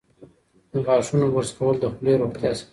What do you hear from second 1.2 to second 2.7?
برس کول د خولې روغتیا ساتي.